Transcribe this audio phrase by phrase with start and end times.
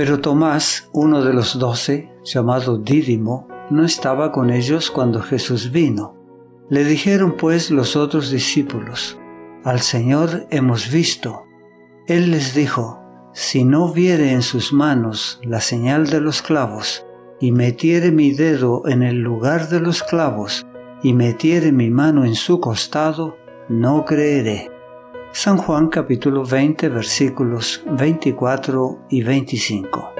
[0.00, 6.16] Pero Tomás, uno de los doce, llamado Dídimo, no estaba con ellos cuando Jesús vino.
[6.70, 9.18] Le dijeron pues los otros discípulos,
[9.62, 11.42] Al Señor hemos visto.
[12.06, 12.98] Él les dijo,
[13.34, 17.04] Si no viere en sus manos la señal de los clavos,
[17.38, 20.66] y metiere mi dedo en el lugar de los clavos,
[21.02, 23.36] y metiere mi mano en su costado,
[23.68, 24.70] no creeré.
[25.32, 30.12] San Juan capítulo 20 versículos 24 y 25.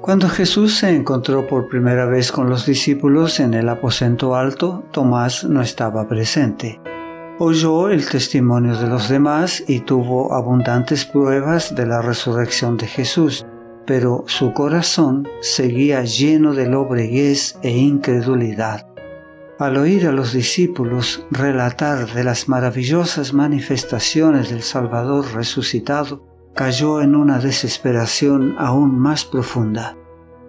[0.00, 5.44] Cuando Jesús se encontró por primera vez con los discípulos en el aposento alto, Tomás
[5.44, 6.80] no estaba presente.
[7.40, 13.44] Oyó el testimonio de los demás y tuvo abundantes pruebas de la resurrección de Jesús,
[13.86, 18.86] pero su corazón seguía lleno de lobreguez e incredulidad.
[19.58, 27.14] Al oír a los discípulos relatar de las maravillosas manifestaciones del Salvador resucitado, cayó en
[27.14, 29.96] una desesperación aún más profunda.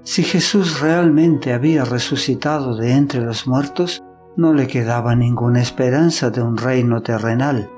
[0.03, 4.03] Si Jesús realmente había resucitado de entre los muertos,
[4.35, 7.69] no le quedaba ninguna esperanza de un reino terrenal.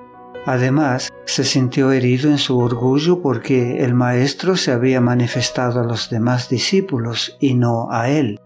[0.45, 6.09] Además, se sintió herido en su orgullo porque el Maestro se había manifestado a los
[6.09, 8.39] demás discípulos y no a él.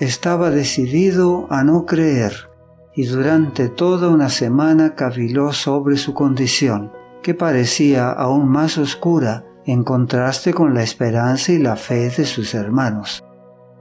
[0.00, 2.48] Estaba decidido a no creer
[2.94, 6.92] y durante toda una semana caviló sobre su condición,
[7.22, 12.54] que parecía aún más oscura en contraste con la esperanza y la fe de sus
[12.54, 13.22] hermanos.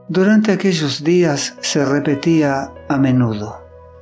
[0.08, 3.61] Durante aquellos días se repetía a menudo,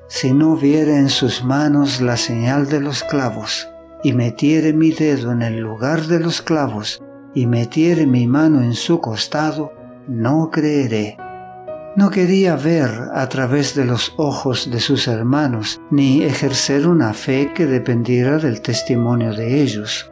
[0.10, 3.70] si no viere en sus manos la señal de los clavos,
[4.04, 7.02] y metiere mi dedo en el lugar de los clavos,
[7.36, 9.72] y metiere mi mano en su costado,
[10.08, 11.16] no creeré.
[11.96, 17.52] No quería ver a través de los ojos de sus hermanos, ni ejercer una fe
[17.54, 20.12] que dependiera del testimonio de ellos.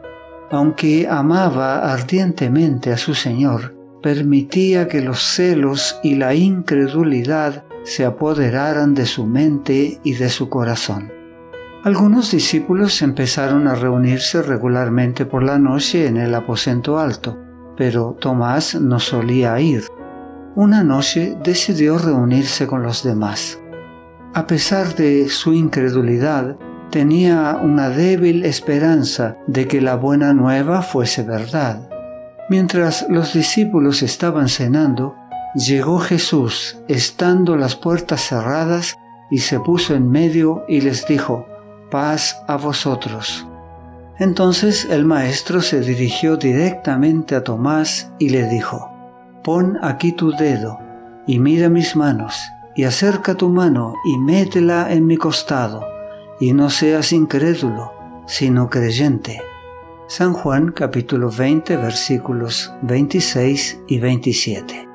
[0.50, 8.94] Aunque amaba ardientemente a su Señor, permitía que los celos y la incredulidad se apoderaran
[8.94, 11.10] de su mente y de su corazón.
[11.84, 17.38] Algunos discípulos empezaron a reunirse regularmente por la noche en el aposento alto,
[17.78, 19.84] pero Tomás no solía ir.
[20.54, 23.58] Una noche decidió reunirse con los demás.
[24.34, 26.58] A pesar de su incredulidad,
[26.90, 31.88] tenía una débil esperanza de que la buena nueva fuese verdad.
[32.50, 35.14] Mientras los discípulos estaban cenando,
[35.54, 38.96] Llegó Jesús, estando las puertas cerradas,
[39.30, 41.46] y se puso en medio y les dijo,
[41.90, 43.46] paz a vosotros.
[44.18, 48.90] Entonces el maestro se dirigió directamente a Tomás y le dijo,
[49.44, 50.78] pon aquí tu dedo
[51.26, 52.40] y mira mis manos,
[52.74, 55.86] y acerca tu mano y métela en mi costado,
[56.40, 57.92] y no seas incrédulo,
[58.26, 59.42] sino creyente.
[60.08, 64.87] San Juan capítulo 20 versículos 26 y 27.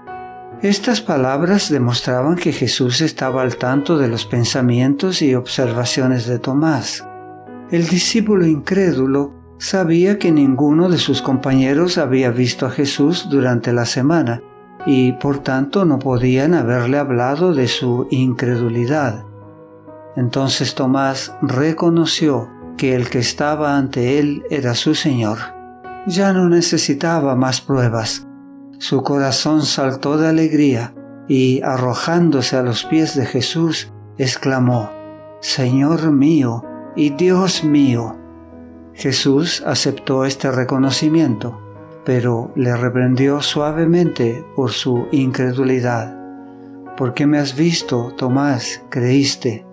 [0.64, 7.06] Estas palabras demostraban que Jesús estaba al tanto de los pensamientos y observaciones de Tomás.
[7.70, 13.86] El discípulo incrédulo sabía que ninguno de sus compañeros había visto a Jesús durante la
[13.86, 14.42] semana
[14.86, 19.26] y por tanto no podían haberle hablado de su incredulidad.
[20.16, 25.40] Entonces Tomás reconoció que el que estaba ante él era su Señor.
[26.08, 28.28] Ya no necesitaba más pruebas
[28.80, 30.94] su corazón saltó de alegría
[31.28, 34.90] y, arrojándose a los pies de Jesús, exclamó,
[35.42, 36.64] Señor mío
[36.96, 38.18] y Dios mío.
[38.94, 41.60] Jesús aceptó este reconocimiento,
[42.06, 46.18] pero le reprendió suavemente por su incredulidad.
[46.98, 49.66] ¿Por qué me has visto, Tomás, creíste?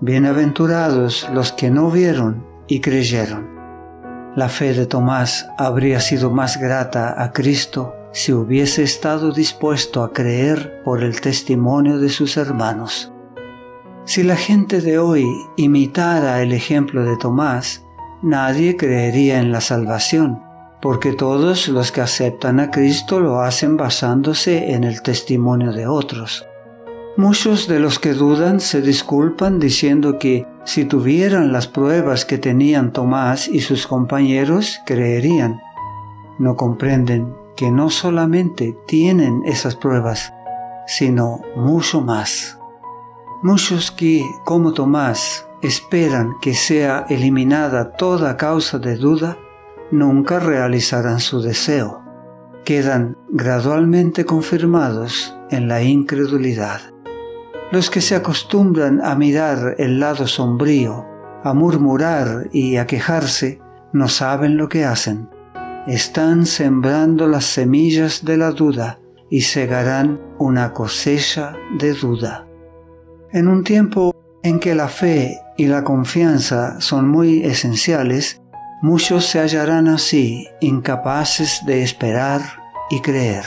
[0.00, 3.52] Bienaventurados los que no vieron y creyeron.
[4.36, 10.12] La fe de Tomás habría sido más grata a Cristo si hubiese estado dispuesto a
[10.12, 13.12] creer por el testimonio de sus hermanos.
[14.04, 15.26] Si la gente de hoy
[15.56, 17.84] imitara el ejemplo de Tomás,
[18.22, 20.40] nadie creería en la salvación,
[20.80, 26.46] porque todos los que aceptan a Cristo lo hacen basándose en el testimonio de otros.
[27.16, 32.92] Muchos de los que dudan se disculpan diciendo que si tuvieran las pruebas que tenían
[32.92, 35.60] Tomás y sus compañeros, creerían.
[36.38, 40.32] No comprenden que no solamente tienen esas pruebas,
[40.86, 42.58] sino mucho más.
[43.42, 49.38] Muchos que, como Tomás, esperan que sea eliminada toda causa de duda,
[49.90, 52.02] nunca realizarán su deseo.
[52.64, 56.80] Quedan gradualmente confirmados en la incredulidad.
[57.70, 61.06] Los que se acostumbran a mirar el lado sombrío,
[61.42, 63.60] a murmurar y a quejarse,
[63.92, 65.28] no saben lo que hacen.
[65.86, 72.46] Están sembrando las semillas de la duda y segarán una cosecha de duda.
[73.32, 78.40] En un tiempo en que la fe y la confianza son muy esenciales,
[78.80, 82.40] muchos se hallarán así, incapaces de esperar
[82.88, 83.44] y creer.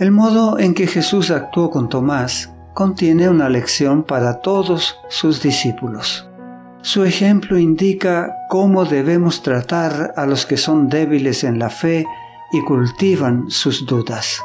[0.00, 6.27] El modo en que Jesús actuó con Tomás contiene una lección para todos sus discípulos.
[6.82, 12.06] Su ejemplo indica cómo debemos tratar a los que son débiles en la fe
[12.52, 14.42] y cultivan sus dudas.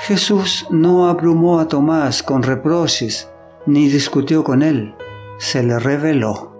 [0.00, 3.30] Jesús no abrumó a Tomás con reproches
[3.66, 4.94] ni discutió con él,
[5.38, 6.56] se le reveló.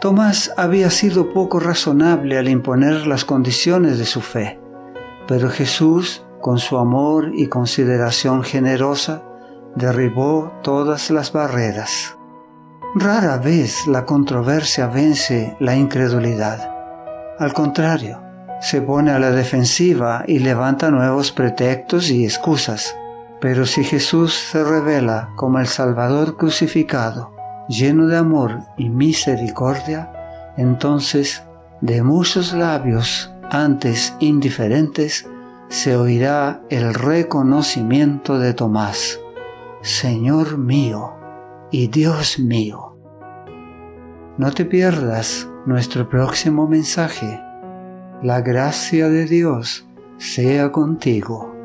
[0.00, 4.60] Tomás había sido poco razonable al imponer las condiciones de su fe,
[5.26, 9.22] pero Jesús, con su amor y consideración generosa,
[9.74, 12.17] derribó todas las barreras.
[12.94, 16.70] Rara vez la controversia vence la incredulidad.
[17.38, 18.22] Al contrario,
[18.62, 22.96] se pone a la defensiva y levanta nuevos pretextos y excusas.
[23.42, 27.36] Pero si Jesús se revela como el Salvador crucificado,
[27.68, 30.10] lleno de amor y misericordia,
[30.56, 31.42] entonces
[31.82, 35.28] de muchos labios antes indiferentes
[35.68, 39.20] se oirá el reconocimiento de Tomás.
[39.82, 41.17] Señor mío
[41.70, 42.96] y Dios mío.
[44.38, 47.40] No te pierdas nuestro próximo mensaje.
[48.22, 49.86] La gracia de Dios
[50.16, 51.57] sea contigo.